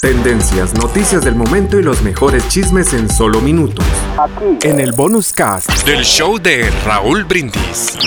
Tendencias, 0.00 0.74
noticias 0.74 1.24
del 1.24 1.36
momento 1.36 1.78
y 1.78 1.82
los 1.82 2.02
mejores 2.02 2.48
chismes 2.48 2.92
en 2.92 3.08
solo 3.08 3.40
minutos. 3.40 3.84
Aquí. 4.18 4.58
En 4.66 4.80
el 4.80 4.92
bonus 4.92 5.32
cast 5.32 5.68
del 5.86 6.02
show 6.02 6.38
de 6.38 6.70
Raúl 6.84 7.24
Brindis. 7.24 7.98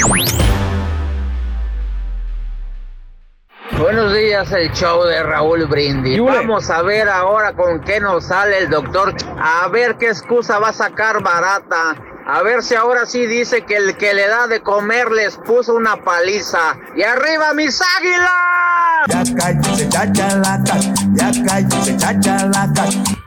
Buenos 3.77 4.13
días, 4.13 4.51
el 4.51 4.71
show 4.73 5.03
de 5.03 5.23
Raúl 5.23 5.67
Brindis. 5.67 6.19
Vamos 6.21 6.69
a 6.69 6.81
ver 6.81 7.07
ahora 7.07 7.53
con 7.53 7.79
qué 7.81 7.99
nos 8.01 8.25
sale 8.25 8.57
el 8.57 8.69
doctor. 8.69 9.13
A 9.39 9.67
ver 9.69 9.95
qué 9.97 10.07
excusa 10.07 10.59
va 10.59 10.69
a 10.69 10.73
sacar 10.73 11.23
barata. 11.23 11.95
A 12.27 12.41
ver 12.41 12.63
si 12.63 12.75
ahora 12.75 13.05
sí 13.05 13.25
dice 13.27 13.61
que 13.61 13.77
el 13.77 13.95
que 13.95 14.13
le 14.13 14.27
da 14.27 14.47
de 14.47 14.61
comer 14.61 15.11
les 15.11 15.37
puso 15.37 15.75
una 15.75 16.03
paliza. 16.03 16.75
¡Y 16.95 17.03
arriba 17.03 17.53
mis 17.53 17.79
águilas! 17.99 18.74
Ya 19.07 19.23
ya 19.23 20.51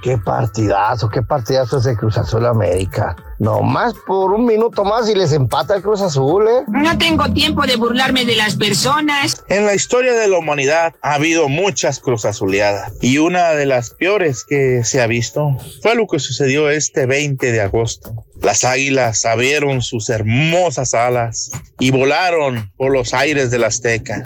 Qué 0.03 0.19
partidazo, 0.19 1.09
qué 1.09 1.23
partidazo 1.23 1.79
ese 1.79 1.97
Cruz 1.97 2.19
Azul 2.19 2.47
América. 2.47 3.15
No 3.39 3.63
más 3.63 3.95
por 4.07 4.33
un 4.33 4.45
minuto 4.45 4.85
más 4.85 5.09
y 5.09 5.15
les 5.15 5.33
empata 5.33 5.77
el 5.77 5.83
Cruz 5.83 6.01
Azul, 6.01 6.49
¿eh? 6.49 6.65
No 6.69 6.99
tengo 6.99 7.33
tiempo 7.33 7.65
de 7.65 7.77
burlarme 7.77 8.25
de 8.25 8.35
las 8.35 8.57
personas. 8.57 9.45
En 9.49 9.67
la 9.67 9.75
historia 9.75 10.15
de 10.15 10.27
la 10.27 10.39
humanidad 10.39 10.95
ha 11.03 11.15
habido 11.15 11.49
muchas 11.49 12.01
Cruz 12.01 12.25
Azuleadas 12.25 12.93
y 13.01 13.19
una 13.19 13.51
de 13.51 13.67
las 13.67 13.91
peores 13.91 14.45
que 14.45 14.83
se 14.83 15.01
ha 15.01 15.07
visto 15.07 15.57
fue 15.83 15.95
lo 15.95 16.09
que 16.09 16.19
sucedió 16.19 16.71
este 16.71 17.07
20 17.07 17.53
de 17.53 17.61
agosto. 17.61 18.25
Las 18.43 18.65
águilas 18.65 19.25
abrieron 19.25 19.83
sus 19.83 20.11
hermosas 20.11 20.95
alas 20.95 21.51
y 21.79 21.91
volaron 21.91 22.73
por 22.77 22.93
los 22.93 23.15
aires 23.15 23.51
del 23.51 23.65
Azteca. 23.65 24.25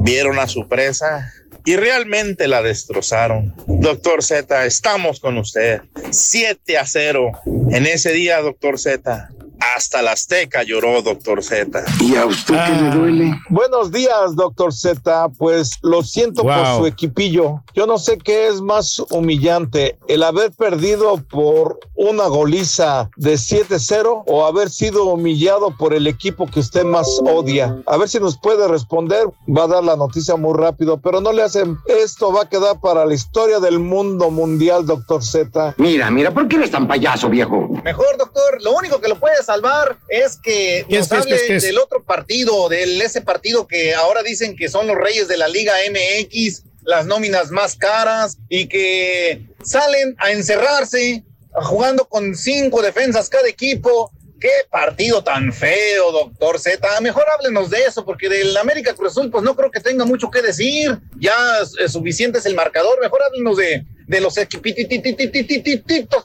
Vieron 0.00 0.38
a 0.38 0.48
su 0.48 0.68
presa 0.68 1.32
y 1.64 1.76
realmente 1.76 2.48
la 2.48 2.62
destrozaron. 2.62 3.54
Doctor 3.66 4.22
Z, 4.22 4.64
estamos 4.66 5.20
con 5.20 5.36
usted. 5.38 5.82
7 6.10 6.78
a 6.78 6.86
0. 6.86 7.32
En 7.70 7.86
ese 7.86 8.12
día, 8.12 8.40
doctor 8.40 8.78
Z, 8.78 9.28
hasta 9.60 10.02
la 10.02 10.12
Azteca 10.12 10.62
lloró, 10.62 11.02
doctor 11.02 11.42
Z. 11.42 11.84
¿Y 12.00 12.16
a 12.16 12.26
usted 12.26 12.54
qué 12.54 12.72
le 12.72 12.88
ah. 12.88 12.94
duele? 12.94 13.40
Buenos 13.48 13.90
días, 13.90 14.34
doctor 14.34 14.72
Z. 14.72 15.28
Pues 15.38 15.78
lo 15.82 16.02
siento 16.02 16.42
por 16.42 16.66
su 16.76 16.86
equipillo. 16.86 17.62
Yo 17.74 17.86
no 17.86 17.98
sé 17.98 18.18
qué 18.18 18.48
es 18.48 18.60
más 18.60 18.98
humillante, 19.10 19.98
el 20.08 20.22
haber 20.22 20.52
perdido 20.52 21.22
por 21.30 21.78
una 21.94 22.26
goliza 22.26 23.10
de 23.16 23.34
7-0 23.34 24.24
o 24.26 24.46
haber 24.46 24.70
sido 24.70 25.04
humillado 25.06 25.74
por 25.76 25.94
el 25.94 26.06
equipo 26.06 26.46
que 26.46 26.60
usted 26.60 26.84
más 26.84 27.06
odia. 27.24 27.76
A 27.86 27.96
ver 27.96 28.08
si 28.08 28.20
nos 28.20 28.38
puede 28.38 28.68
responder. 28.68 29.26
Va 29.48 29.64
a 29.64 29.68
dar 29.68 29.84
la 29.84 29.96
noticia 29.96 30.36
muy 30.36 30.56
rápido, 30.56 31.00
pero 31.00 31.20
no 31.20 31.32
le 31.32 31.42
hacen. 31.42 31.78
Esto 31.86 32.32
va 32.32 32.42
a 32.42 32.48
quedar 32.48 32.80
para 32.80 33.04
la 33.04 33.14
historia 33.14 33.58
del 33.60 33.78
mundo 33.78 34.30
mundial, 34.30 34.86
doctor 34.86 35.24
Z. 35.24 35.74
Mira, 35.78 36.10
mira, 36.10 36.32
¿por 36.32 36.46
qué 36.48 36.56
eres 36.56 36.70
tan 36.70 36.86
payaso, 36.86 37.28
viejo? 37.28 37.68
Mejor, 37.84 38.16
doctor, 38.18 38.62
lo 38.62 38.72
único 38.72 39.00
que 39.00 39.08
lo 39.08 39.18
puedes 39.18 39.47
salvar 39.48 39.96
es 40.10 40.36
que 40.36 40.84
nos 40.90 41.10
hable 41.10 41.58
del 41.58 41.78
otro 41.78 42.04
partido, 42.04 42.68
del 42.68 43.00
ese 43.00 43.22
partido 43.22 43.66
que 43.66 43.94
ahora 43.94 44.22
dicen 44.22 44.54
que 44.54 44.68
son 44.68 44.86
los 44.86 44.96
reyes 44.96 45.26
de 45.26 45.38
la 45.38 45.48
Liga 45.48 45.72
MX, 45.90 46.64
las 46.82 47.06
nóminas 47.06 47.50
más 47.50 47.74
caras 47.74 48.36
y 48.50 48.66
que 48.66 49.46
salen 49.64 50.14
a 50.18 50.32
encerrarse 50.32 51.24
jugando 51.62 52.04
con 52.04 52.34
cinco 52.34 52.82
defensas 52.82 53.30
cada 53.30 53.48
equipo. 53.48 54.12
Qué 54.38 54.50
partido 54.70 55.24
tan 55.24 55.50
feo, 55.50 56.12
doctor 56.12 56.60
Z. 56.60 57.00
Mejor 57.00 57.24
háblenos 57.34 57.70
de 57.70 57.84
eso, 57.84 58.04
porque 58.04 58.28
del 58.28 58.54
América 58.56 58.94
Cruz 58.94 59.12
Azul, 59.12 59.30
pues 59.30 59.42
no 59.42 59.56
creo 59.56 59.70
que 59.70 59.80
tenga 59.80 60.04
mucho 60.04 60.30
que 60.30 60.42
decir. 60.42 60.98
Ya 61.18 61.34
es 61.60 61.90
suficiente 61.90 62.38
es 62.38 62.46
el 62.46 62.54
marcador. 62.54 63.00
Mejor 63.00 63.20
háblenos 63.24 63.56
de, 63.56 63.84
de 64.08 64.20
los 64.20 64.34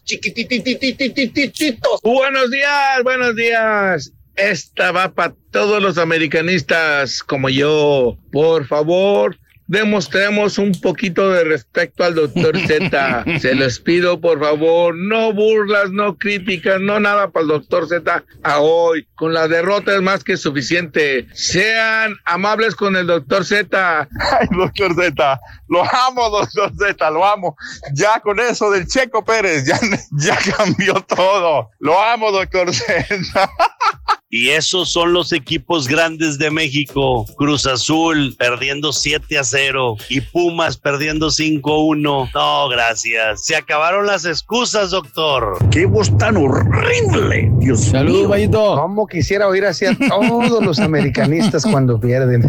chiquitititititititos. 0.04 2.02
Buenos 2.02 2.50
días, 2.50 3.04
buenos 3.04 3.36
días. 3.36 4.12
Esta 4.36 4.92
va 4.92 5.14
para 5.14 5.36
todos 5.52 5.84
los 5.84 6.00
americanistas 6.00 7.22
como 7.22 7.50
yo. 7.50 8.18
Por 8.32 8.66
favor, 8.66 9.38
demostremos 9.68 10.58
un 10.58 10.72
poquito 10.74 11.30
de 11.30 11.44
respeto 11.44 12.04
al 12.04 12.16
doctor 12.16 12.58
Z. 12.58 13.26
Se 13.40 13.56
les 13.56 13.80
pido, 13.80 14.20
por 14.20 14.40
favor, 14.40 14.96
no 14.96 15.34
burlas, 15.34 15.92
no 15.92 16.18
críticas, 16.18 16.80
no 16.82 17.00
nada 17.00 17.30
para 17.32 17.44
el 17.44 17.50
doctor 17.50 17.88
Z 17.88 18.24
a 18.44 18.60
hoy. 18.60 19.08
Con 19.16 19.34
la 19.34 19.48
derrota 19.48 19.96
es 19.96 20.02
más 20.02 20.24
que 20.24 20.38
suficiente. 20.38 21.28
Sean 21.34 22.16
amables 22.26 22.76
con 22.76 22.96
el 22.96 23.08
doctor 23.08 23.46
Z. 23.46 24.08
Ay, 24.40 24.48
doctor 24.52 24.96
Z, 24.96 25.40
lo 25.70 25.84
amo, 25.84 26.30
doctor 26.30 26.72
Z, 26.78 27.10
lo 27.12 27.26
amo. 27.26 27.56
Ya 27.94 28.20
con 28.20 28.40
eso 28.40 28.72
del 28.72 28.88
Checo 28.88 29.24
Pérez, 29.24 29.66
ya, 29.66 29.80
ya 30.12 30.38
cambió 30.56 30.94
todo. 30.96 31.70
Lo 31.80 32.02
amo, 32.02 32.32
doctor 32.32 32.74
Z. 32.74 33.50
Y 34.36 34.50
esos 34.50 34.90
son 34.90 35.14
los 35.14 35.32
equipos 35.32 35.88
grandes 35.88 36.40
de 36.40 36.50
México. 36.50 37.24
Cruz 37.38 37.68
Azul 37.68 38.36
perdiendo 38.36 38.92
7 38.92 39.38
a 39.38 39.44
0 39.44 39.96
y 40.10 40.22
Pumas 40.22 40.76
perdiendo 40.76 41.28
5-1. 41.28 42.32
No, 42.34 42.68
gracias. 42.68 43.46
Se 43.46 43.56
acabaron 43.56 44.08
las 44.08 44.26
excusas, 44.26 44.90
doctor. 44.90 45.60
Qué 45.70 45.86
voz 45.86 46.18
tan 46.18 46.38
horrible. 46.38 47.52
Dios 47.60 47.82
Salud, 47.82 48.28
Vallito. 48.28 48.76
¿Cómo 48.76 49.06
quisiera 49.06 49.48
oír 49.48 49.66
así 49.66 49.86
a 49.86 49.96
todos 49.96 50.66
los 50.66 50.80
americanistas 50.80 51.64
cuando 51.64 52.00
pierden? 52.00 52.42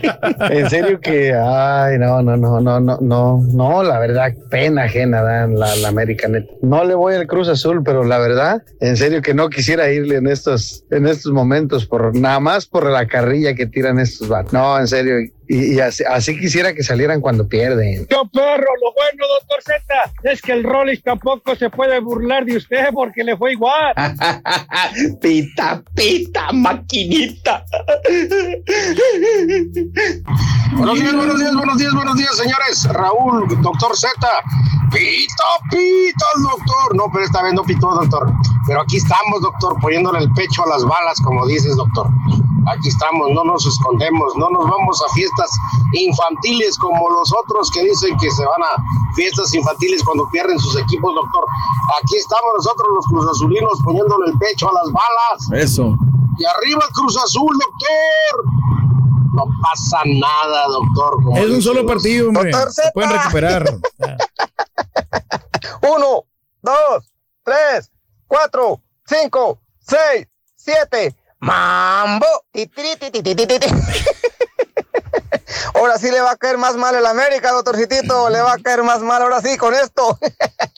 en 0.50 0.70
serio 0.70 0.98
que, 0.98 1.34
ay, 1.34 1.98
no, 1.98 2.22
no, 2.22 2.38
no, 2.38 2.58
no, 2.58 2.80
no, 2.80 2.98
no, 3.02 3.42
no, 3.52 3.82
la 3.82 3.98
verdad, 3.98 4.32
pena 4.48 4.84
ajena 4.84 5.20
dan 5.20 5.58
la, 5.58 5.76
la 5.76 5.88
Americanet. 5.88 6.46
No 6.62 6.84
le 6.84 6.94
voy 6.94 7.16
al 7.16 7.26
Cruz 7.26 7.48
Azul, 7.48 7.82
pero 7.84 8.02
la 8.02 8.16
verdad, 8.16 8.62
en 8.80 8.96
serio 8.96 9.20
que 9.20 9.34
no 9.34 9.50
quisiera 9.50 9.90
irle 9.90 10.16
en 10.16 10.26
estos, 10.26 10.86
en 10.90 11.06
estos 11.06 11.17
estos 11.18 11.32
momentos, 11.32 11.86
por 11.86 12.16
nada 12.16 12.40
más 12.40 12.66
por 12.66 12.90
la 12.90 13.06
carrilla 13.06 13.54
que 13.54 13.66
tiran 13.66 13.98
estos. 13.98 14.28
No, 14.52 14.78
en 14.78 14.88
serio, 14.88 15.16
y, 15.48 15.80
así, 15.80 16.38
quisiera 16.38 16.74
que 16.74 16.82
salieran 16.82 17.22
cuando 17.22 17.48
pierden. 17.48 18.06
Yo 18.10 18.22
perro, 18.32 18.66
lo 18.82 18.92
bueno, 18.92 19.24
doctor 19.40 19.62
Z, 19.62 20.12
es 20.30 20.42
que 20.42 20.52
el 20.52 20.62
Rollis 20.62 21.02
tampoco 21.02 21.56
se 21.56 21.70
puede 21.70 21.98
burlar 22.00 22.44
de 22.44 22.58
usted 22.58 22.88
porque 22.92 23.24
le 23.24 23.34
fue 23.36 23.52
igual. 23.52 23.94
pita, 25.22 25.82
pita, 25.94 26.52
maquinita. 26.52 27.64
buenos 30.76 31.00
días, 31.00 31.14
buenos 31.14 31.38
días, 31.38 31.54
buenos 31.54 31.78
días, 31.78 31.94
buenos 31.94 32.16
días, 32.16 32.36
señores. 32.36 32.84
Raúl, 32.90 33.48
doctor 33.62 33.96
Z. 33.96 34.10
Pito, 34.92 35.44
pito 35.70 36.26
doctor. 36.42 36.96
No, 36.96 37.04
pero 37.12 37.24
esta 37.24 37.42
vez 37.42 37.54
no 37.54 37.62
pito, 37.62 37.88
doctor. 37.88 38.32
Pero 38.66 38.82
aquí 38.82 38.98
estamos, 38.98 39.40
doctor, 39.40 39.76
poniéndole 39.80 40.18
el 40.20 40.30
pecho 40.32 40.62
a 40.64 40.68
las 40.68 40.84
balas, 40.84 41.18
como 41.24 41.46
dices, 41.46 41.74
doctor. 41.76 42.10
Aquí 42.72 42.88
estamos, 42.88 43.30
no 43.32 43.44
nos 43.44 43.66
escondemos, 43.66 44.36
no 44.36 44.50
nos 44.50 44.64
vamos 44.64 45.02
a 45.02 45.14
fiestas 45.14 45.50
infantiles 45.92 46.76
como 46.78 47.08
los 47.10 47.32
otros 47.32 47.70
que 47.70 47.82
dicen 47.82 48.16
que 48.18 48.30
se 48.30 48.44
van 48.44 48.62
a 48.62 49.14
fiestas 49.14 49.54
infantiles 49.54 50.02
cuando 50.04 50.28
pierden 50.30 50.58
sus 50.58 50.76
equipos, 50.76 51.14
doctor. 51.14 51.44
Aquí 52.02 52.16
estamos 52.16 52.50
nosotros 52.56 52.88
los 52.94 53.06
Cruz 53.06 53.30
Azulinos 53.30 53.78
poniéndole 53.84 54.30
el 54.30 54.38
pecho 54.38 54.68
a 54.68 54.72
las 54.74 54.92
balas. 54.92 55.64
Eso. 55.64 55.96
Y 56.38 56.44
arriba 56.44 56.82
el 56.86 56.94
Cruz 56.94 57.16
Azul, 57.16 57.56
doctor. 57.58 58.44
No 59.34 59.44
pasa 59.62 60.00
nada, 60.04 60.66
doctor. 60.68 61.38
es 61.38 61.50
un 61.50 61.62
solo 61.62 61.86
partido, 61.86 62.28
hombre. 62.28 62.52
Se 62.70 62.90
pueden 62.92 63.12
recuperar. 63.12 63.64
Uno, 65.82 66.24
dos, 66.62 67.12
tres, 67.44 67.90
cuatro, 68.26 68.80
cinco, 69.06 69.60
seis, 69.80 70.26
siete. 70.56 71.14
Mambo. 71.40 72.26
Ahora 75.74 75.98
sí 75.98 76.10
le 76.10 76.20
va 76.20 76.32
a 76.32 76.36
caer 76.36 76.58
más 76.58 76.76
mal 76.76 76.94
el 76.94 77.06
América, 77.06 77.52
doctorcitito. 77.52 78.28
Le 78.30 78.40
va 78.40 78.54
a 78.54 78.58
caer 78.58 78.82
más 78.82 79.00
mal 79.00 79.22
ahora 79.22 79.40
sí 79.40 79.56
con 79.56 79.74
esto. 79.74 80.18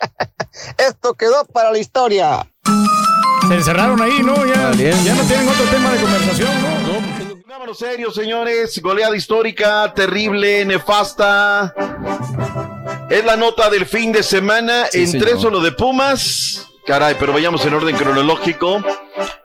esto 0.79 1.15
quedó 1.15 1.45
para 1.47 1.73
la 1.73 1.79
historia. 1.79 2.47
Se 3.49 3.55
encerraron 3.55 4.01
ahí, 4.03 4.23
¿no? 4.23 4.35
Ya, 4.47 4.73
ya 4.73 5.15
no 5.15 5.23
tienen 5.25 5.49
otro 5.49 5.65
tema 5.71 5.91
de 5.91 6.01
conversación, 6.01 6.51
¿no? 6.63 7.01
Vámonos 7.47 7.79
serio, 7.79 8.11
señores. 8.11 8.81
Goleada 8.81 9.17
histórica, 9.17 9.93
terrible, 9.95 10.65
nefasta. 10.65 11.75
Es 13.09 13.25
la 13.25 13.37
nota 13.37 13.69
del 13.71 13.87
fin 13.87 14.13
de 14.13 14.23
semana. 14.23 14.87
en 14.93 15.19
tres 15.19 15.41
solo 15.41 15.61
de 15.61 15.73
Pumas. 15.73 16.67
Caray, 16.87 17.17
pero 17.19 17.33
vayamos 17.33 17.65
en 17.65 17.75
orden 17.75 17.97
cronológico. 17.97 18.83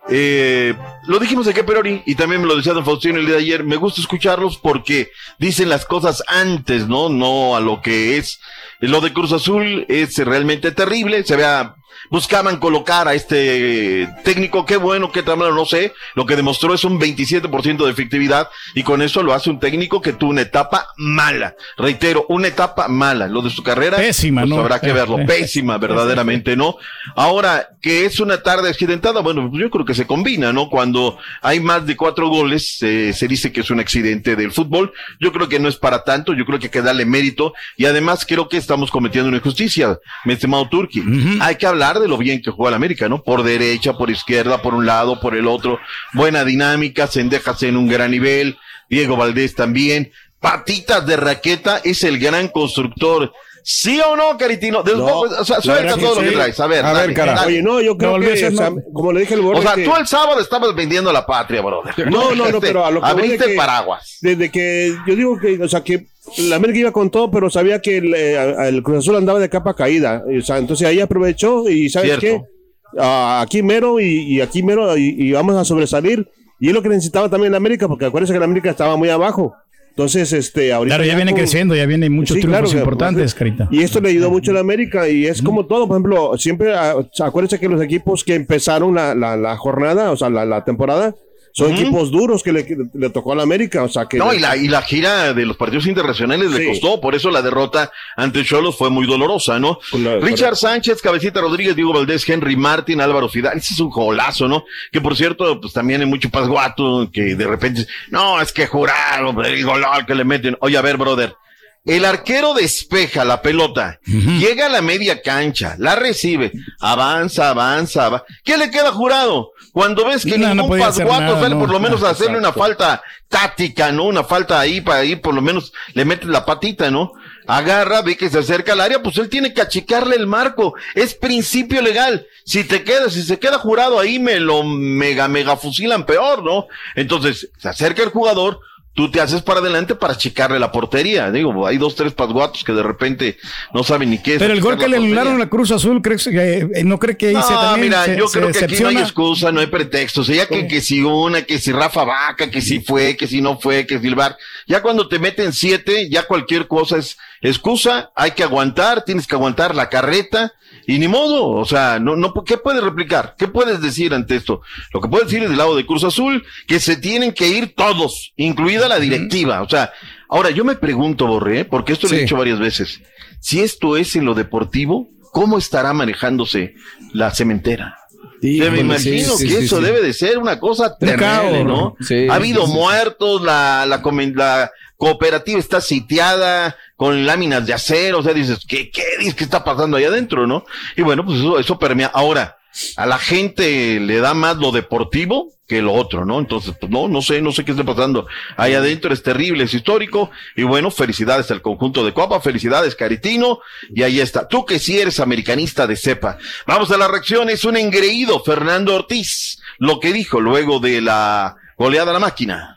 Eh, 0.08 0.76
lo 1.08 1.20
dijimos 1.20 1.48
aquí 1.48 1.60
a 1.60 1.66
Peroni 1.66 2.02
y 2.06 2.16
también 2.16 2.42
me 2.42 2.48
lo 2.48 2.56
decía 2.56 2.74
Don 2.74 2.86
Faustino 2.86 3.20
el 3.20 3.26
día 3.26 3.36
de 3.36 3.42
ayer. 3.42 3.64
Me 3.64 3.76
gusta 3.76 4.02
escucharlos 4.02 4.58
porque 4.58 5.12
dicen 5.38 5.70
las 5.70 5.86
cosas 5.86 6.24
antes, 6.28 6.88
¿no? 6.88 7.10
No 7.10 7.56
a 7.56 7.60
lo 7.60 7.82
que 7.82 8.18
es. 8.18 8.40
Lo 8.80 9.02
de 9.02 9.14
Cruz 9.14 9.32
Azul 9.32 9.86
es 9.88 10.18
realmente 10.18 10.72
terrible. 10.72 11.24
Se 11.24 11.34
había 11.34 11.76
buscaban 12.10 12.58
colocar 12.58 13.08
a 13.08 13.14
este 13.14 14.10
técnico, 14.24 14.66
qué 14.66 14.78
bueno, 14.78 15.12
qué 15.12 15.24
tal, 15.24 15.40
no 15.40 15.66
sé, 15.66 15.94
lo 16.16 16.26
que 16.26 16.36
demostró 16.36 16.74
es 16.74 16.84
un 16.84 17.00
27% 17.00 17.86
de 17.86 17.92
efectividad 17.92 18.50
y 18.74 18.84
con 18.84 19.02
eso 19.02 19.24
lo 19.24 19.34
hace 19.34 19.50
un 19.50 19.60
técnico 19.60 20.02
que 20.02 20.14
tuvo 20.14 20.32
una 20.32 20.42
etapa 20.42 20.88
mala, 20.98 21.56
reitero, 21.78 22.26
una 22.30 22.48
etapa 22.48 22.88
mala, 22.88 23.28
lo 23.28 23.42
de 23.42 23.50
su 23.50 23.64
carrera, 23.64 23.98
pésima, 23.98 24.42
pues 24.42 24.50
¿no? 24.50 24.60
habrá 24.60 24.80
que 24.80 24.94
verlo, 24.94 25.18
pésima, 25.28 25.78
verdaderamente, 25.78 26.56
¿no? 26.56 26.78
Ahora, 27.16 27.70
que 27.82 28.06
es 28.06 28.20
una 28.20 28.42
tarde 28.42 28.70
accidentada, 28.70 29.22
bueno, 29.22 29.50
pues 29.50 29.62
yo 29.62 29.70
creo 29.70 29.86
que 29.86 29.94
se 29.94 30.08
combina, 30.08 30.54
¿no? 30.54 30.70
Cuando 30.70 31.18
hay 31.42 31.60
más 31.60 31.86
de 31.86 31.96
cuatro 31.96 32.30
goles, 32.30 32.82
eh, 32.82 33.14
se 33.14 33.28
dice 33.28 33.52
que 33.52 33.62
es 33.62 33.70
un 33.70 33.80
accidente 33.80 34.36
del 34.36 34.52
fútbol, 34.52 34.94
yo 35.20 35.32
creo 35.32 35.50
que 35.50 35.60
no 35.60 35.70
es 35.70 35.76
para 35.76 36.04
tanto, 36.04 36.34
yo 36.34 36.46
creo 36.46 36.60
que 36.60 36.68
hay 36.68 36.72
que 36.72 36.82
darle 36.82 37.06
mérito 37.06 37.54
y 37.78 37.86
además 37.86 38.26
creo 38.28 38.50
que 38.50 38.58
estamos 38.58 38.92
cometiendo 38.92 39.30
una 39.30 39.38
injusticia, 39.38 40.00
mi 40.26 40.34
estimado 40.34 40.68
Turki. 40.70 41.04
Hay 41.42 41.56
que 41.56 41.68
hablar 41.68 41.85
de 41.94 42.08
lo 42.08 42.18
bien 42.18 42.42
que 42.42 42.52
juega 42.52 42.70
el 42.70 42.76
América, 42.76 43.08
¿no? 43.08 43.22
Por 43.22 43.44
derecha, 43.44 43.94
por 43.94 44.10
izquierda, 44.10 44.62
por 44.62 44.74
un 44.74 44.86
lado, 44.86 45.20
por 45.20 45.36
el 45.36 45.48
otro, 45.48 45.80
buena 46.14 46.44
dinámica, 46.44 47.08
Sendejas 47.08 47.64
en 47.64 47.78
un 47.78 47.88
gran 47.88 48.12
nivel, 48.12 48.58
Diego 48.90 49.16
Valdés 49.16 49.56
también, 49.56 50.12
patitas 50.40 51.06
de 51.06 51.18
raqueta, 51.18 51.80
es 51.84 52.04
el 52.04 52.20
gran 52.20 52.48
constructor. 52.50 53.32
¿Sí 53.68 54.00
o 54.00 54.16
no, 54.16 54.38
Caritino? 54.38 54.84
De- 54.84 54.96
No, 54.96 55.22
o 55.22 55.44
sea, 55.44 55.56
la 55.58 55.62
suelta 55.64 55.96
que 55.96 56.02
todo 56.02 56.22
lo 56.22 56.30
que 56.30 56.36
traes. 56.36 56.60
A 56.60 56.68
ver, 56.68 56.86
A 56.86 56.94
dale, 56.94 57.08
ver, 57.08 57.16
cara. 57.16 57.34
dale. 57.34 57.48
Oye, 57.54 57.62
no, 57.64 57.82
yo 57.82 57.98
creo 57.98 58.20
que, 58.20 58.32
o 58.46 58.52
sea, 58.52 58.72
como 58.94 59.12
le 59.12 59.22
dije 59.22 59.34
al 59.34 59.42
Borre 59.42 59.58
O 59.58 59.62
sea, 59.64 59.74
que- 59.74 59.86
tú 59.86 59.96
el 59.96 60.06
sábado 60.06 60.40
estabas 60.40 60.76
vendiendo 60.76 61.12
la 61.12 61.26
patria, 61.26 61.62
brother. 61.64 62.12
No, 62.12 62.36
no, 62.36 62.52
no, 62.52 62.60
pero 62.62 62.86
a 62.86 62.92
lo 62.92 63.02
que 63.02 63.08
Abriste 63.08 63.44
que- 63.46 63.52
el 63.52 63.58
paraguas. 63.58 64.20
Desde 64.22 64.52
que 64.52 64.96
yo 65.08 65.16
digo 65.16 65.40
que, 65.40 65.60
o 65.64 65.68
sea, 65.68 65.84
que 65.84 66.06
la 66.38 66.58
América 66.58 66.78
iba 66.80 66.92
con 66.92 67.10
todo, 67.10 67.32
pero 67.32 67.50
sabía 67.50 67.82
que 67.82 67.98
el, 67.98 68.14
eh, 68.14 68.68
el 68.68 68.84
Cruz 68.84 69.00
Azul 69.00 69.16
andaba 69.16 69.40
de 69.40 69.50
capa 69.50 69.74
caída. 69.74 70.24
O 70.28 70.42
sea, 70.44 70.60
entonces 70.60 70.88
ahí 70.88 71.00
aprovechó 71.00 71.68
y 71.68 71.90
¿sabes 71.90 72.20
Cierto. 72.20 72.46
qué? 72.46 73.00
Ah, 73.00 73.42
aquí 73.44 73.64
mero 73.64 74.00
y, 74.00 74.06
y 74.36 74.42
aquí 74.42 74.62
mero 74.62 74.96
y, 74.96 75.16
y 75.18 75.32
vamos 75.32 75.56
a 75.56 75.66
sobresalir. 75.66 76.30
Y 76.60 76.68
es 76.70 76.74
lo 76.74 76.82
que 76.84 76.90
necesitaba 76.90 77.30
también 77.30 77.52
la 77.52 77.58
América, 77.58 77.88
porque 77.88 78.06
acuérdense 78.06 78.32
que 78.32 78.40
la 78.40 78.46
América 78.46 78.70
estaba 78.70 78.96
muy 78.96 79.10
abajo. 79.10 79.54
Entonces, 79.98 80.34
este, 80.34 80.74
ahorita. 80.74 80.98
Claro, 80.98 81.08
ya 81.08 81.16
viene 81.16 81.32
con- 81.32 81.40
creciendo, 81.40 81.74
ya 81.74 81.86
vienen 81.86 82.12
muchos 82.12 82.36
Sí, 82.36 82.42
triunfos 82.42 82.70
claro, 82.70 82.78
importantes, 82.80 83.24
pues, 83.24 83.36
Carita. 83.36 83.70
Y 83.72 83.82
esto 83.82 84.02
le 84.02 84.10
ayudó 84.10 84.30
mucho 84.30 84.52
a 84.52 84.56
la 84.56 84.60
América 84.60 85.08
y 85.08 85.26
es 85.26 85.42
como 85.42 85.66
todo, 85.68 85.88
por 85.88 85.96
ejemplo, 85.96 86.38
siempre 86.38 86.74
ah, 86.76 86.96
acuérdense 87.24 87.58
que 87.62 87.70
los 87.70 87.82
equipos 87.82 88.26
que 88.26 88.36
empezaron 88.36 88.94
la, 88.94 89.16
la, 89.16 89.38
la 89.38 89.56
jornada, 89.56 90.12
o 90.12 90.18
sea, 90.18 90.30
la, 90.30 90.44
la 90.46 90.66
temporada, 90.66 91.16
son 91.56 91.72
equipos 91.72 92.12
duros 92.12 92.44
que 92.44 92.52
le, 92.52 92.68
le 92.94 93.10
tocó 93.12 93.32
a 93.32 93.36
la 93.38 93.44
América, 93.44 93.82
o 93.84 93.88
sea 93.88 94.08
que... 94.08 94.18
No, 94.18 94.34
y 94.34 94.40
la, 94.40 94.58
y 94.58 94.68
la 94.68 94.82
gira 94.82 95.34
de 95.34 95.46
los 95.46 95.56
partidos 95.56 95.88
internacionales 95.88 96.52
le 96.52 96.68
costó, 96.68 97.00
por 97.00 97.16
eso 97.16 97.32
la 97.32 97.42
derrota 97.42 97.94
ante 98.18 98.44
Cholos 98.44 98.78
fue 98.78 98.90
muy 98.90 99.08
dolorosa, 99.08 99.58
¿no? 99.58 99.80
Richard 100.20 100.58
Sánchez, 100.58 101.02
Cabecita 101.02 101.40
Rodríguez, 101.40 101.74
Diego 101.74 101.94
Valdés, 101.94 102.28
Henry 102.28 102.58
Martin, 102.58 103.00
Álvaro 103.00 103.30
Fidal, 103.30 103.58
ese 103.58 103.74
es 103.74 103.80
un 103.80 103.90
golazo, 103.90 104.50
¿no? 104.50 104.66
Que 104.92 105.00
por 105.00 105.16
cierto, 105.16 105.62
pues 105.62 105.72
también 105.72 106.02
hay 106.02 106.08
mucho 106.08 106.30
pasguato 106.30 107.10
que 107.10 107.36
de 107.36 107.48
repente, 107.48 107.88
no, 108.10 108.42
es 108.42 108.52
que 108.52 108.68
juraron, 108.68 109.46
el 109.46 109.64
golol 109.64 110.06
que 110.06 110.14
le 110.14 110.26
meten. 110.26 110.58
Oye, 110.60 110.78
a 110.78 110.82
ver, 110.82 110.98
brother. 110.98 111.36
El 111.86 112.04
arquero 112.04 112.56
despeja 112.56 113.24
la 113.26 113.44
pelota, 113.44 114.00
llega 114.06 114.66
a 114.66 114.70
la 114.70 114.82
media 114.82 115.22
cancha, 115.22 115.76
la 115.78 115.96
recibe, 115.96 116.52
avanza, 116.80 117.50
avanza, 117.50 118.06
avanza. 118.08 118.26
¿Qué 118.44 118.58
le 118.58 118.72
queda 118.72 118.92
jurado? 118.92 119.52
Cuando 119.72 120.06
ves 120.06 120.24
que 120.24 120.38
No, 120.38 120.56
no 120.56 120.64
ningún 120.64 120.80
pasguato 120.80 121.22
nada, 121.22 121.42
sale 121.42 121.54
no. 121.54 121.60
por 121.60 121.70
lo 121.70 121.80
menos 121.80 122.02
a 122.02 122.10
hacerle 122.10 122.38
una 122.38 122.54
falta 122.54 123.04
táctica, 123.28 123.92
¿no? 123.92 124.06
Una 124.06 124.24
falta 124.24 124.60
ahí 124.60 124.82
para 124.82 125.00
ahí, 125.00 125.16
por 125.16 125.34
lo 125.36 125.42
menos 125.42 125.74
le 125.94 126.06
metes 126.06 126.28
la 126.28 126.46
patita, 126.46 126.90
¿no? 126.90 127.12
Agarra, 127.46 128.02
ve 128.02 128.18
que 128.18 128.30
se 128.30 128.40
acerca 128.40 128.74
al 128.74 128.82
área, 128.82 129.04
pues 129.04 129.18
él 129.18 129.30
tiene 129.30 129.54
que 129.54 129.62
achicarle 129.62 130.16
el 130.16 130.26
marco. 130.26 130.74
Es 130.96 131.14
principio 131.14 131.82
legal. 131.82 132.26
Si 132.46 132.64
te 132.64 132.84
queda, 132.84 133.10
si 133.10 133.22
se 133.22 133.38
queda 133.38 133.60
jurado 133.60 134.00
ahí, 134.00 134.18
me 134.18 134.40
lo 134.40 134.64
mega, 134.64 135.28
mega 135.28 135.56
fusilan 135.56 136.06
peor, 136.06 136.44
¿no? 136.44 136.68
Entonces, 136.96 137.50
se 137.58 137.70
acerca 137.70 138.02
el 138.02 138.10
jugador, 138.10 138.60
tú 138.96 139.12
te 139.12 139.22
haces 139.22 139.42
para 139.44 139.60
adelante 139.60 139.94
para 139.94 140.14
achicarle 140.14 140.58
la 140.58 140.72
portería. 140.72 141.30
Digo, 141.30 141.68
hay 141.68 141.78
dos, 141.78 141.94
tres 141.96 142.14
pasguatos 142.14 142.64
que 142.64 142.72
de 142.72 142.82
repente 142.82 143.38
no 143.74 143.84
saben 143.84 144.10
ni 144.10 144.18
qué 144.18 144.34
es. 144.36 144.40
Pero 144.40 144.54
el 144.54 144.62
gol 144.62 144.78
que 144.78 144.88
le 144.88 144.98
anularon 144.98 145.36
a 145.36 145.38
la 145.38 145.50
Cruz 145.50 145.70
Azul, 145.72 146.02
¿crees 146.02 146.24
que 146.24 146.68
eh, 146.74 146.84
no 146.84 146.98
cree 146.98 147.18
que 147.18 147.32
hice 147.32 147.40
No, 147.40 147.60
también? 147.60 147.90
mira, 147.90 148.06
se- 148.06 148.18
yo 148.18 148.26
creo 148.28 148.52
que 148.52 148.66
aquí 148.66 148.80
no 148.82 148.88
hay 148.88 148.98
excusa, 148.98 149.52
no 149.52 149.60
hay 149.60 149.68
pretexto. 149.68 150.22
O 150.22 150.24
sea, 150.24 150.36
ya 150.36 150.48
que, 150.48 150.68
que 150.68 150.82
si 150.82 151.02
una, 151.04 151.44
que 151.44 151.60
si 151.60 151.72
Rafa 151.72 152.04
Vaca, 152.06 152.50
que 152.50 152.62
si 152.62 152.80
fue, 152.80 153.16
que 153.18 153.28
si 153.28 153.42
no 153.42 153.60
fue, 153.60 153.86
que 153.86 154.00
si 154.00 154.08
el 154.08 154.16
bar. 154.16 154.38
Ya 154.66 154.82
cuando 154.82 155.08
te 155.08 155.20
meten 155.20 155.54
siete, 155.54 156.10
ya 156.10 156.24
cualquier 156.24 156.68
cosa 156.68 156.98
es 156.98 157.18
excusa, 157.42 158.12
hay 158.16 158.32
que 158.32 158.44
aguantar, 158.44 159.04
tienes 159.06 159.28
que 159.28 159.36
aguantar 159.36 159.76
la 159.76 159.90
carreta 159.90 160.54
y 160.88 161.00
ni 161.00 161.08
modo. 161.08 161.50
O 161.52 161.66
sea, 161.66 162.00
no, 162.00 162.16
no, 162.16 162.34
¿qué 162.46 162.58
puedes 162.58 162.84
replicar? 162.84 163.36
¿Qué 163.38 163.48
puedes 163.48 163.82
decir 163.82 164.14
ante 164.14 164.36
esto? 164.36 164.62
Lo 164.94 165.02
que 165.02 165.08
puedes 165.10 165.28
decir 165.28 165.44
es 165.44 165.50
del 165.50 165.58
lado 165.58 165.76
de 165.76 165.86
Cruz 165.86 166.04
Azul, 166.04 166.46
que 166.68 166.80
se 166.80 166.98
tienen 166.98 167.34
que 167.34 167.48
ir 167.48 167.74
todos, 167.76 168.34
incluida 168.36 168.88
la 168.88 169.00
directiva. 169.00 169.62
O 169.62 169.70
sea, 169.70 169.92
ahora 170.30 170.50
yo 170.52 170.64
me 170.64 170.76
pregunto, 170.76 171.28
Borré, 171.28 171.62
¿eh? 171.62 171.66
porque 171.66 171.94
esto 171.94 172.08
lo 172.08 172.14
he 172.14 172.18
Sí. 172.18 172.24
dicho 172.24 172.38
varias 172.38 172.60
veces. 172.60 173.02
Si 173.40 173.62
esto 173.62 173.98
es 173.98 174.16
en 174.16 174.26
lo 174.26 174.34
deportivo, 174.34 175.10
¿cómo 175.32 175.58
estará 175.58 175.94
manejándose 175.94 176.74
la 177.14 177.32
cementera? 177.32 177.98
Te 178.42 178.70
me 178.70 178.82
imagino 178.82 179.36
sí, 179.38 179.48
que 179.48 179.54
sí, 179.60 179.66
eso 179.66 179.78
sí. 179.80 179.84
debe 179.84 180.02
de 180.02 180.14
ser 180.14 180.38
una 180.38 180.60
cosa 180.60 180.98
terrible. 180.98 181.64
¿no? 181.64 181.96
Sí, 182.00 182.28
ha 182.30 182.36
habido 182.36 182.66
sí, 182.66 182.72
sí. 182.72 182.78
muertos, 182.78 183.42
la, 183.42 183.86
la, 183.88 184.02
la 184.36 184.72
cooperativa 184.98 185.60
está 185.60 185.82
sitiada 185.82 186.76
con 186.96 187.26
láminas 187.26 187.66
de 187.66 187.74
acero, 187.74 188.20
o 188.20 188.24
sea, 188.24 188.34
dices, 188.34 188.60
¿qué, 188.68 188.90
qué, 188.90 189.04
que 189.36 189.44
está 189.44 189.64
pasando 189.64 189.98
ahí 189.98 190.06
adentro, 190.06 190.48
no? 190.48 190.66
Y 190.96 191.02
bueno, 191.02 191.26
pues 191.26 191.40
eso, 191.40 191.60
eso 191.60 191.78
permea. 191.78 192.08
Ahora, 192.14 192.58
a 192.98 193.06
la 193.06 193.18
gente 193.18 194.00
le 194.00 194.20
da 194.20 194.34
más 194.34 194.58
lo 194.58 194.72
deportivo 194.72 195.54
que 195.68 195.82
lo 195.82 195.94
otro, 195.94 196.26
¿no? 196.26 196.40
Entonces, 196.40 196.76
pues 196.80 196.92
no, 196.92 197.08
no 197.08 197.22
sé, 197.22 197.42
no 197.42 197.52
sé 197.52 197.66
qué 197.66 197.72
está 197.72 197.84
pasando. 197.84 198.28
Ahí 198.56 198.74
adentro 198.74 199.14
es 199.14 199.24
terrible, 199.24 199.64
es 199.64 199.74
histórico. 199.74 200.30
Y 200.56 200.64
bueno, 200.64 200.92
felicidades 200.92 201.50
al 201.52 201.62
conjunto 201.62 202.06
de 202.06 202.14
Copa, 202.14 202.40
felicidades, 202.40 202.96
Caritino. 202.96 203.60
Y 203.90 204.04
ahí 204.04 204.20
está. 204.20 204.48
Tú 204.48 204.66
que 204.66 204.78
sí 204.78 205.00
eres 205.00 205.20
americanista 205.20 205.88
de 205.88 205.96
cepa. 205.96 206.38
Vamos 206.68 206.92
a 206.92 206.98
la 206.98 207.08
reacción, 207.08 207.50
es 207.50 207.66
un 207.66 207.78
engreído, 207.78 208.44
Fernando 208.44 208.96
Ortiz, 208.96 209.60
lo 209.80 210.00
que 210.00 210.14
dijo 210.14 210.40
luego 210.40 210.80
de 210.80 211.02
la 211.02 211.56
goleada 211.78 212.12
a 212.12 212.14
la 212.14 212.20
máquina. 212.20 212.75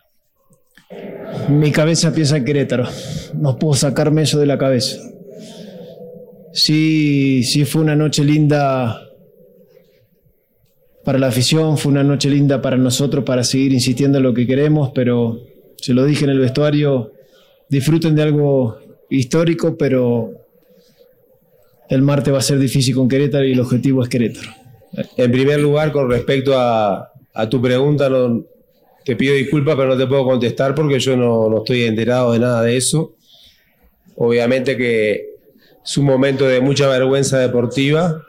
Mi 1.49 1.73
cabeza 1.73 2.13
piensa 2.13 2.37
en 2.37 2.45
Querétaro. 2.45 2.87
No 3.35 3.59
puedo 3.59 3.75
sacarme 3.75 4.23
eso 4.23 4.39
de 4.39 4.47
la 4.47 4.59
cabeza. 4.59 4.99
Sí, 6.53 7.43
sí 7.45 7.65
fue 7.65 7.83
una 7.83 7.97
noche 7.97 8.25
linda 8.25 9.03
para 11.05 11.19
la 11.19 11.29
afición, 11.29 11.79
fue 11.79 11.93
una 11.93 12.05
noche 12.05 12.29
linda 12.29 12.61
para 12.61 12.77
nosotros 12.77 13.25
para 13.25 13.45
seguir 13.45 13.73
insistiendo 13.73 14.19
en 14.19 14.25
lo 14.25 14.35
que 14.35 14.47
queremos, 14.47 14.91
pero 14.95 15.41
se 15.77 15.95
lo 15.95 16.05
dije 16.05 16.25
en 16.25 16.31
el 16.31 16.39
vestuario, 16.39 17.13
disfruten 17.71 18.15
de 18.15 18.23
algo 18.23 18.79
histórico, 19.09 19.77
pero 19.79 20.33
el 21.89 22.03
martes 22.03 22.35
va 22.35 22.39
a 22.39 22.43
ser 22.43 22.59
difícil 22.59 22.95
con 22.95 23.09
Querétaro 23.09 23.47
y 23.47 23.53
el 23.53 23.61
objetivo 23.61 24.03
es 24.03 24.09
Querétaro. 24.09 24.51
En 25.17 25.33
primer 25.33 25.61
lugar, 25.61 25.93
con 25.93 26.11
respecto 26.11 26.59
a, 26.59 27.11
a 27.33 27.49
tu 27.49 27.63
pregunta, 27.63 28.11
no, 28.11 28.45
te 29.09 29.17
pido 29.17 29.35
disculpas, 29.35 29.75
pero 29.75 29.89
no 29.89 29.97
te 29.97 30.07
puedo 30.07 30.23
contestar 30.23 30.75
porque 30.75 31.01
yo 31.01 31.17
no, 31.17 31.49
no 31.49 31.59
estoy 31.61 31.85
enterado 31.85 32.33
de 32.35 32.41
nada 32.41 32.61
de 32.61 32.77
eso. 32.77 33.17
Obviamente 34.17 34.77
que 34.77 35.31
es 35.83 35.97
un 35.97 36.05
momento 36.05 36.47
de 36.47 36.61
mucha 36.61 36.87
vergüenza 36.89 37.39
deportiva. 37.39 38.23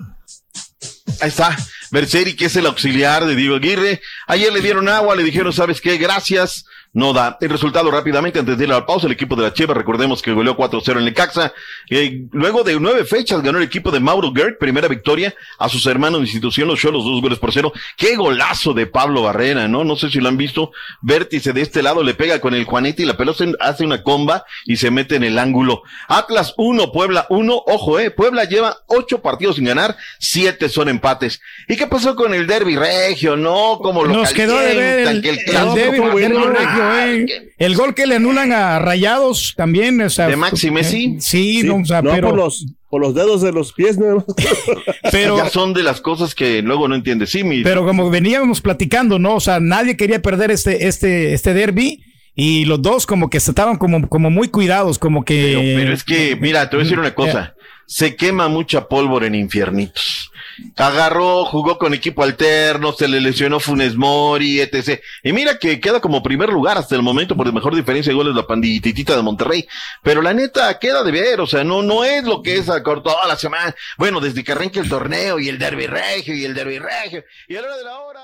Ahí 1.19 1.27
está. 1.27 1.53
Berseri, 1.91 2.33
que 2.33 2.45
es 2.45 2.55
el 2.55 2.65
auxiliar 2.65 3.25
de 3.25 3.35
Diego 3.35 3.57
Aguirre. 3.57 3.99
Ayer 4.25 4.53
le 4.53 4.61
dieron 4.61 4.87
agua, 4.87 5.17
le 5.17 5.23
dijeron, 5.23 5.51
¿sabes 5.51 5.81
qué? 5.81 5.97
Gracias. 5.97 6.63
No 6.91 7.13
da. 7.13 7.37
El 7.39 7.49
resultado 7.49 7.91
rápidamente 7.91 8.39
antes 8.39 8.57
de 8.57 8.63
ir 8.63 8.71
a 8.71 8.75
la 8.79 8.85
pausa, 8.85 9.05
el 9.05 9.13
equipo 9.13 9.35
de 9.35 9.43
la 9.43 9.53
Cheva, 9.53 9.73
recordemos 9.75 10.21
que 10.21 10.33
goleó 10.33 10.57
4-0 10.57 10.97
en 10.97 11.05
Necaxa. 11.05 11.53
Eh, 11.89 12.23
luego 12.31 12.63
de 12.63 12.79
nueve 12.79 13.05
fechas 13.05 13.41
ganó 13.43 13.59
el 13.59 13.63
equipo 13.63 13.91
de 13.91 13.99
Mauro 13.99 14.33
Gert, 14.33 14.57
primera 14.57 14.87
victoria 14.87 15.35
a 15.59 15.69
sus 15.69 15.85
hermanos 15.85 16.19
de 16.21 16.25
institución, 16.25 16.67
los 16.67 16.83
los 16.83 17.03
dos 17.03 17.21
goles 17.21 17.37
por 17.39 17.53
cero. 17.53 17.71
Qué 17.95 18.15
golazo 18.15 18.73
de 18.73 18.87
Pablo 18.87 19.21
Barrera, 19.21 19.67
¿no? 19.67 19.83
No 19.83 19.95
sé 19.95 20.09
si 20.09 20.19
lo 20.19 20.29
han 20.29 20.37
visto. 20.37 20.71
Vértice 21.01 21.53
de 21.53 21.61
este 21.61 21.83
lado 21.83 22.03
le 22.03 22.13
pega 22.15 22.39
con 22.41 22.53
el 22.53 22.65
Juanete 22.65 23.03
y 23.03 23.05
la 23.05 23.17
pelota 23.17 23.45
hace 23.59 23.85
una 23.85 24.01
comba 24.01 24.45
y 24.65 24.77
se 24.77 24.91
mete 24.91 25.15
en 25.15 25.23
el 25.23 25.37
ángulo. 25.37 25.83
Atlas 26.07 26.53
1, 26.57 26.91
Puebla 26.91 27.27
1. 27.29 27.63
Ojo, 27.67 27.99
eh. 27.99 28.11
Puebla 28.11 28.45
lleva 28.45 28.77
ocho 28.87 29.21
partidos 29.21 29.57
sin 29.57 29.65
ganar, 29.65 29.95
siete 30.19 30.69
son 30.69 30.89
empates. 30.89 31.41
¿Y 31.67 31.75
qué 31.75 31.87
pasó 31.87 32.15
con 32.15 32.33
el 32.33 32.47
derby 32.47 32.75
regio? 32.75 33.35
No, 33.35 33.79
como 33.81 34.03
lo 34.03 34.13
Nos 34.13 34.33
quedó 34.33 34.57
de 34.59 34.75
ver 34.75 35.07
el, 35.07 35.21
que 35.21 35.29
el 35.29 35.39
el 35.39 35.53
bueno. 35.53 35.75
derbi 35.75 35.99
regio, 35.99 36.88
eh. 36.89 37.51
El 37.57 37.75
gol 37.75 37.93
que 37.93 38.05
le 38.05 38.15
anulan 38.15 38.51
a 38.51 38.79
Rayados 38.79 39.53
también. 39.55 40.01
O 40.01 40.09
sea, 40.09 40.27
¿De 40.27 40.35
Maxi 40.35 40.71
Messi? 40.71 41.05
eh, 41.05 41.17
Sí, 41.19 41.63
no, 41.63 41.77
o 41.77 41.85
sea, 41.85 42.01
no 42.01 42.11
pero, 42.11 42.29
por 42.29 42.37
los 42.37 42.65
por 42.89 43.01
los 43.01 43.13
dedos 43.13 43.41
de 43.41 43.51
los 43.51 43.71
pies, 43.73 43.97
¿no? 43.99 44.25
pero, 45.11 45.37
ya 45.37 45.49
son 45.49 45.73
de 45.73 45.83
las 45.83 46.01
cosas 46.01 46.33
que 46.33 46.61
luego 46.61 46.87
no 46.87 46.95
entiendes. 46.95 47.29
Sí, 47.29 47.43
mi, 47.43 47.61
pero 47.61 47.85
como 47.85 48.09
veníamos 48.09 48.61
platicando, 48.61 49.19
¿no? 49.19 49.35
O 49.35 49.39
sea, 49.39 49.59
nadie 49.59 49.95
quería 49.95 50.21
perder 50.21 50.51
este, 50.51 50.87
este, 50.87 51.33
este 51.33 51.53
derby. 51.53 52.03
Y 52.35 52.65
los 52.65 52.81
dos 52.81 53.05
como 53.05 53.29
que 53.29 53.37
estaban 53.37 53.77
como, 53.77 54.07
como 54.07 54.29
muy 54.29 54.47
cuidados, 54.47 54.97
como 54.97 55.25
que... 55.25 55.55
Pero, 55.57 55.59
pero 55.59 55.93
es 55.93 56.03
que, 56.05 56.37
mira, 56.39 56.69
te 56.69 56.77
voy 56.77 56.83
a 56.83 56.85
decir 56.85 56.99
una 56.99 57.13
cosa. 57.13 57.53
Se 57.85 58.15
quema 58.15 58.47
mucha 58.47 58.87
pólvora 58.87 59.27
en 59.27 59.35
infiernitos. 59.35 60.31
Agarró, 60.75 61.45
jugó 61.45 61.77
con 61.77 61.93
equipo 61.93 62.23
alterno, 62.23 62.93
se 62.93 63.07
le 63.07 63.21
lesionó 63.21 63.59
Funes 63.59 63.95
Mori, 63.95 64.61
etc. 64.61 64.99
Y 65.23 65.33
mira 65.33 65.57
que 65.57 65.79
queda 65.79 65.99
como 65.99 66.23
primer 66.23 66.49
lugar 66.49 66.77
hasta 66.77 66.95
el 66.95 67.01
momento 67.01 67.35
por 67.35 67.51
mejor 67.53 67.75
diferencia 67.75 68.11
de 68.11 68.15
goles 68.15 68.35
la 68.35 68.47
pandititita 68.47 69.15
de 69.15 69.21
Monterrey. 69.21 69.67
Pero 70.03 70.21
la 70.21 70.33
neta 70.33 70.77
queda 70.79 71.03
de 71.03 71.11
ver, 71.11 71.41
o 71.41 71.47
sea, 71.47 71.63
no, 71.63 71.81
no 71.81 72.03
es 72.03 72.23
lo 72.23 72.41
que 72.41 72.57
es 72.57 72.69
a 72.69 72.83
toda 72.83 73.27
la 73.27 73.35
semana. 73.35 73.75
Bueno, 73.97 74.19
desde 74.19 74.43
que 74.43 74.51
arranque 74.51 74.79
el 74.79 74.89
torneo 74.89 75.39
y 75.39 75.49
el 75.49 75.59
derby 75.59 75.87
regio 75.87 76.35
y 76.35 76.45
el 76.45 76.53
derby 76.53 76.79
regio. 76.79 77.23
Y 77.47 77.55
a 77.55 77.61
la 77.61 77.67
hora 77.67 77.77
de 77.77 77.83
la 77.83 77.99
hora. 77.99 78.19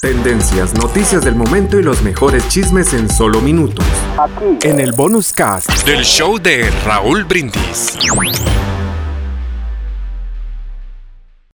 Tendencias, 0.00 0.74
noticias 0.74 1.24
del 1.24 1.34
momento 1.34 1.78
y 1.78 1.82
los 1.82 2.02
mejores 2.02 2.48
chismes 2.48 2.94
en 2.94 3.10
solo 3.10 3.40
minutos. 3.40 3.84
Aquí. 4.18 4.68
En 4.68 4.78
el 4.78 4.92
bonus 4.92 5.32
cast 5.32 5.70
del 5.84 6.04
show 6.04 6.38
de 6.38 6.70
Raúl 6.84 7.24
Brindis. 7.24 7.96